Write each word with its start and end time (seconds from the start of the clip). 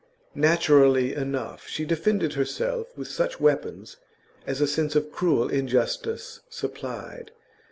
Naturally 0.33 1.13
enough 1.13 1.67
she 1.67 1.85
defended 1.85 2.33
herself 2.33 2.87
with 2.97 3.07
such 3.07 3.39
weapons 3.39 3.97
as 4.47 4.59
a 4.59 4.65
sense 4.65 4.95
of 4.95 5.11
cruel 5.11 5.47
injustice 5.47 6.39
supplied. 6.49 7.29